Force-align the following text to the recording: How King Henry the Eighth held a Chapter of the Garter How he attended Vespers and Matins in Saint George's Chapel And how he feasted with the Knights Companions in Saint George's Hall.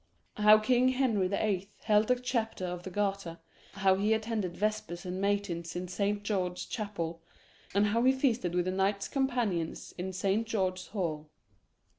How 0.37 0.57
King 0.57 0.89
Henry 0.89 1.27
the 1.27 1.45
Eighth 1.45 1.83
held 1.83 2.09
a 2.09 2.19
Chapter 2.19 2.65
of 2.65 2.81
the 2.81 2.89
Garter 2.89 3.37
How 3.73 3.93
he 3.97 4.13
attended 4.13 4.57
Vespers 4.57 5.05
and 5.05 5.21
Matins 5.21 5.75
in 5.75 5.87
Saint 5.87 6.23
George's 6.23 6.65
Chapel 6.65 7.21
And 7.75 7.85
how 7.85 8.01
he 8.01 8.11
feasted 8.11 8.55
with 8.55 8.65
the 8.65 8.71
Knights 8.71 9.07
Companions 9.07 9.93
in 9.99 10.11
Saint 10.11 10.47
George's 10.47 10.87
Hall. 10.87 11.29